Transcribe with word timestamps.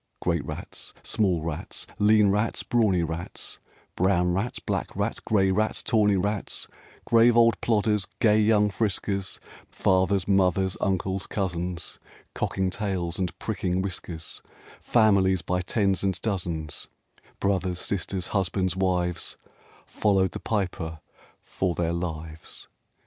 Great 0.19 0.43
rats, 0.43 0.95
small 1.03 1.43
rats, 1.43 1.85
lean 1.99 2.29
rats, 2.29 2.63
brawny 2.63 3.03
rats, 3.03 3.59
Brown 3.95 4.33
rats, 4.33 4.57
black 4.57 4.95
rats, 4.95 5.19
gray 5.19 5.51
rats, 5.51 5.83
tawny 5.83 6.15
rats, 6.15 6.67
Grave 7.05 7.37
old 7.37 7.61
plodders, 7.61 8.07
gay 8.19 8.39
young 8.39 8.69
friskers, 8.71 9.37
Fathers, 9.69 10.27
mothers, 10.27 10.75
uncles, 10.81 11.27
cousins, 11.27 11.99
Cocking 12.33 12.71
tails 12.71 13.19
and 13.19 13.37
pricking 13.37 13.83
whiskers; 13.83 14.41
Families 14.81 15.43
by 15.43 15.61
tens 15.61 16.01
and 16.01 16.19
dozens, 16.23 16.87
Brothers, 17.39 17.77
sisters, 17.79 18.29
husbands, 18.29 18.75
wives, 18.75 19.37
Followed 19.85 20.31
the 20.31 20.39
Piper 20.39 20.99
for 21.43 21.75
their 21.75 21.93
lives. 21.93 22.67